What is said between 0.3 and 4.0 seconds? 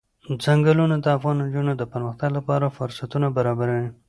ځنګلونه د افغان نجونو د پرمختګ لپاره فرصتونه برابروي.